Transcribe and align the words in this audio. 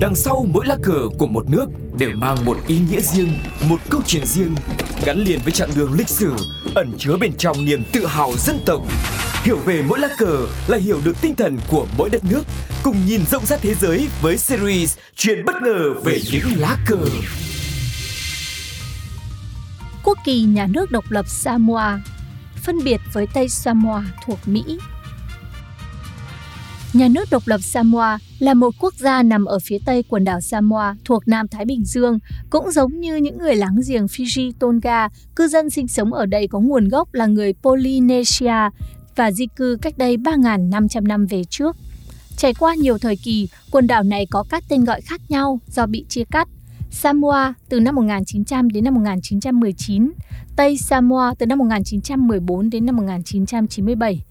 Đằng 0.00 0.14
sau 0.14 0.46
mỗi 0.52 0.66
lá 0.66 0.76
cờ 0.82 1.08
của 1.18 1.26
một 1.26 1.50
nước 1.50 1.66
đều 1.98 2.10
mang 2.14 2.44
một 2.44 2.56
ý 2.66 2.78
nghĩa 2.90 3.00
riêng, 3.00 3.32
một 3.68 3.80
câu 3.90 4.00
chuyện 4.06 4.26
riêng, 4.26 4.54
gắn 5.04 5.18
liền 5.18 5.40
với 5.44 5.52
chặng 5.52 5.70
đường 5.76 5.92
lịch 5.92 6.08
sử, 6.08 6.32
ẩn 6.74 6.92
chứa 6.98 7.16
bên 7.20 7.32
trong 7.38 7.64
niềm 7.64 7.82
tự 7.92 8.06
hào 8.06 8.32
dân 8.36 8.58
tộc. 8.66 8.82
Hiểu 9.42 9.58
về 9.64 9.82
mỗi 9.88 9.98
lá 9.98 10.08
cờ 10.18 10.46
là 10.68 10.78
hiểu 10.78 11.00
được 11.04 11.20
tinh 11.20 11.34
thần 11.34 11.58
của 11.68 11.86
mỗi 11.98 12.10
đất 12.10 12.24
nước, 12.24 12.42
cùng 12.82 12.96
nhìn 13.06 13.20
rộng 13.30 13.46
rãi 13.46 13.58
thế 13.62 13.74
giới 13.74 14.08
với 14.22 14.36
series 14.36 14.96
Chuyện 15.16 15.44
bất 15.44 15.54
ngờ 15.62 15.94
về 16.04 16.20
những 16.32 16.46
lá 16.56 16.76
cờ. 16.86 16.98
Quốc 20.04 20.18
kỳ 20.24 20.42
nhà 20.42 20.66
nước 20.70 20.90
độc 20.90 21.04
lập 21.10 21.24
Samoa 21.28 22.00
phân 22.62 22.84
biệt 22.84 23.00
với 23.12 23.26
Tây 23.34 23.48
Samoa 23.48 24.04
thuộc 24.26 24.38
Mỹ. 24.46 24.78
Nhà 26.96 27.08
nước 27.08 27.30
độc 27.30 27.42
lập 27.46 27.60
Samoa 27.62 28.18
là 28.38 28.54
một 28.54 28.74
quốc 28.80 28.94
gia 28.94 29.22
nằm 29.22 29.44
ở 29.44 29.58
phía 29.58 29.78
tây 29.86 30.04
quần 30.08 30.24
đảo 30.24 30.40
Samoa 30.40 30.96
thuộc 31.04 31.28
Nam 31.28 31.48
Thái 31.48 31.64
Bình 31.64 31.84
Dương, 31.84 32.18
cũng 32.50 32.70
giống 32.70 33.00
như 33.00 33.16
những 33.16 33.38
người 33.38 33.54
láng 33.56 33.76
giềng 33.88 34.06
Fiji, 34.06 34.52
Tonga, 34.58 35.08
cư 35.36 35.48
dân 35.48 35.70
sinh 35.70 35.88
sống 35.88 36.12
ở 36.12 36.26
đây 36.26 36.48
có 36.48 36.60
nguồn 36.60 36.88
gốc 36.88 37.14
là 37.14 37.26
người 37.26 37.52
Polynesia 37.62 38.70
và 39.16 39.32
di 39.32 39.46
cư 39.56 39.78
cách 39.82 39.98
đây 39.98 40.16
3.500 40.16 41.06
năm 41.06 41.26
về 41.26 41.44
trước. 41.44 41.76
Trải 42.36 42.54
qua 42.54 42.74
nhiều 42.74 42.98
thời 42.98 43.16
kỳ, 43.16 43.48
quần 43.70 43.86
đảo 43.86 44.02
này 44.02 44.26
có 44.30 44.44
các 44.50 44.64
tên 44.68 44.84
gọi 44.84 45.00
khác 45.00 45.20
nhau 45.28 45.60
do 45.66 45.86
bị 45.86 46.04
chia 46.08 46.24
cắt. 46.30 46.48
Samoa 46.90 47.54
từ 47.68 47.80
năm 47.80 47.94
1900 47.94 48.70
đến 48.70 48.84
năm 48.84 48.94
1919, 48.94 50.12
Tây 50.56 50.78
Samoa 50.78 51.34
từ 51.38 51.46
năm 51.46 51.58
1914 51.58 52.70
đến 52.70 52.86
năm 52.86 52.96
1997. 52.96 54.22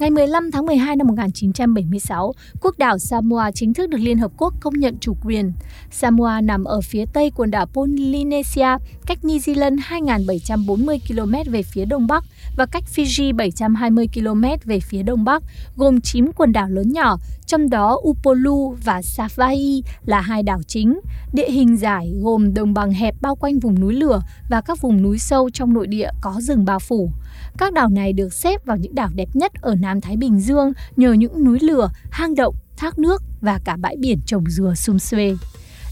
Ngày 0.00 0.10
15 0.10 0.50
tháng 0.50 0.66
12 0.66 0.96
năm 0.96 1.06
1976, 1.06 2.32
quốc 2.60 2.78
đảo 2.78 2.98
Samoa 2.98 3.50
chính 3.50 3.74
thức 3.74 3.90
được 3.90 3.98
Liên 4.00 4.18
Hợp 4.18 4.32
Quốc 4.36 4.54
công 4.60 4.74
nhận 4.74 4.98
chủ 5.00 5.16
quyền. 5.24 5.52
Samoa 5.90 6.40
nằm 6.40 6.64
ở 6.64 6.80
phía 6.80 7.04
tây 7.12 7.30
quần 7.36 7.50
đảo 7.50 7.66
Polynesia, 7.66 8.68
cách 9.06 9.18
New 9.22 9.38
Zealand 9.38 9.76
2.740 9.76 10.98
km 11.08 11.50
về 11.50 11.62
phía 11.62 11.84
đông 11.84 12.06
bắc 12.06 12.24
và 12.56 12.66
cách 12.66 12.84
Fiji 12.94 13.36
720 13.36 14.06
km 14.14 14.44
về 14.64 14.80
phía 14.80 15.02
đông 15.02 15.24
bắc, 15.24 15.42
gồm 15.76 16.00
9 16.00 16.32
quần 16.36 16.52
đảo 16.52 16.68
lớn 16.68 16.92
nhỏ, 16.92 17.16
trong 17.46 17.70
đó 17.70 18.00
Upolu 18.08 18.76
và 18.84 19.02
Savai 19.02 19.82
là 20.04 20.20
hai 20.20 20.42
đảo 20.42 20.60
chính. 20.66 21.00
Địa 21.32 21.50
hình 21.50 21.76
giải 21.76 22.12
gồm 22.22 22.54
đồng 22.54 22.74
bằng 22.74 22.92
hẹp 22.92 23.14
bao 23.20 23.36
quanh 23.36 23.58
vùng 23.58 23.80
núi 23.80 23.94
lửa 23.94 24.22
và 24.50 24.60
các 24.60 24.80
vùng 24.80 25.02
núi 25.02 25.18
sâu 25.18 25.50
trong 25.50 25.74
nội 25.74 25.86
địa 25.86 26.08
có 26.20 26.34
rừng 26.40 26.64
bao 26.64 26.78
phủ. 26.78 27.10
Các 27.58 27.72
đảo 27.72 27.88
này 27.88 28.12
được 28.12 28.32
xếp 28.32 28.66
vào 28.66 28.76
những 28.76 28.94
đảo 28.94 29.08
đẹp 29.14 29.28
nhất 29.34 29.52
ở 29.60 29.74
Nam 29.74 29.89
Nam 29.90 30.00
Thái 30.00 30.16
Bình 30.16 30.40
Dương 30.40 30.72
nhờ 30.96 31.12
những 31.12 31.44
núi 31.44 31.58
lửa, 31.60 31.90
hang 32.10 32.34
động, 32.34 32.54
thác 32.76 32.98
nước 32.98 33.22
và 33.40 33.60
cả 33.64 33.76
bãi 33.76 33.96
biển 33.96 34.20
trồng 34.26 34.44
dừa 34.48 34.74
sum 34.76 34.98
xuê. 34.98 35.36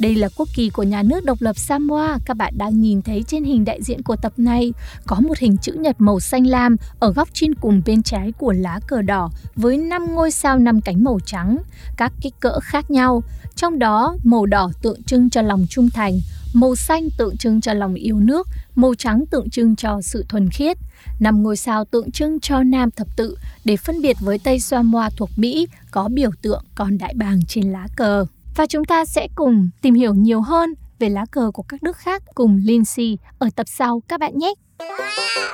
Đây 0.00 0.14
là 0.14 0.28
quốc 0.36 0.48
kỳ 0.54 0.70
của 0.70 0.82
nhà 0.82 1.02
nước 1.02 1.24
độc 1.24 1.42
lập 1.42 1.58
Samoa 1.58 2.18
các 2.24 2.36
bạn 2.36 2.58
đang 2.58 2.80
nhìn 2.80 3.02
thấy 3.02 3.24
trên 3.26 3.44
hình 3.44 3.64
đại 3.64 3.82
diện 3.82 4.02
của 4.02 4.16
tập 4.16 4.32
này. 4.36 4.72
Có 5.06 5.20
một 5.20 5.38
hình 5.38 5.56
chữ 5.56 5.72
nhật 5.72 5.96
màu 5.98 6.20
xanh 6.20 6.46
lam 6.46 6.76
ở 7.00 7.12
góc 7.12 7.28
trên 7.32 7.54
cùng 7.54 7.82
bên 7.86 8.02
trái 8.02 8.32
của 8.32 8.52
lá 8.52 8.80
cờ 8.86 9.02
đỏ 9.02 9.30
với 9.56 9.76
5 9.76 10.06
ngôi 10.14 10.30
sao 10.30 10.58
năm 10.58 10.80
cánh 10.80 11.04
màu 11.04 11.18
trắng, 11.26 11.58
các 11.96 12.12
kích 12.20 12.34
cỡ 12.40 12.60
khác 12.62 12.90
nhau. 12.90 13.22
Trong 13.54 13.78
đó, 13.78 14.16
màu 14.24 14.46
đỏ 14.46 14.70
tượng 14.82 15.02
trưng 15.02 15.30
cho 15.30 15.42
lòng 15.42 15.66
trung 15.70 15.90
thành, 15.90 16.20
màu 16.54 16.76
xanh 16.76 17.08
tượng 17.18 17.36
trưng 17.36 17.60
cho 17.60 17.72
lòng 17.72 17.94
yêu 17.94 18.20
nước, 18.20 18.48
màu 18.74 18.94
trắng 18.94 19.24
tượng 19.30 19.50
trưng 19.50 19.76
cho 19.76 20.00
sự 20.02 20.24
thuần 20.28 20.50
khiết. 20.50 20.76
Năm 21.20 21.42
ngôi 21.42 21.56
sao 21.56 21.84
tượng 21.84 22.10
trưng 22.10 22.40
cho 22.40 22.62
nam 22.62 22.90
thập 22.90 23.16
tự 23.16 23.36
để 23.64 23.76
phân 23.76 24.02
biệt 24.02 24.16
với 24.20 24.38
Tây 24.38 24.60
Samoa 24.60 25.10
thuộc 25.16 25.30
Mỹ 25.36 25.66
có 25.90 26.08
biểu 26.12 26.30
tượng 26.42 26.64
con 26.74 26.98
đại 26.98 27.14
bàng 27.16 27.40
trên 27.48 27.72
lá 27.72 27.86
cờ. 27.96 28.26
Và 28.56 28.66
chúng 28.66 28.84
ta 28.84 29.04
sẽ 29.04 29.28
cùng 29.34 29.70
tìm 29.82 29.94
hiểu 29.94 30.14
nhiều 30.14 30.40
hơn 30.40 30.74
về 30.98 31.08
lá 31.08 31.26
cờ 31.30 31.50
của 31.54 31.62
các 31.62 31.82
nước 31.82 31.96
khác 31.96 32.22
cùng 32.34 32.60
Lindsay 32.64 33.18
ở 33.38 33.48
tập 33.56 33.66
sau 33.68 34.02
các 34.08 34.20
bạn 34.20 34.38
nhé. 34.38 34.54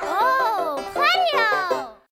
Oh, 0.05 0.81